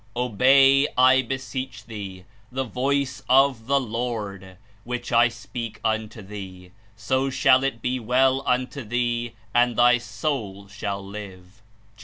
[0.15, 7.29] "Obey, I beseech thee, the voice of the Lord, which I speak unto thee; so
[7.29, 11.61] shall it be well unto thee, and thy soul shall live/'
[11.95, 11.99] (Jer.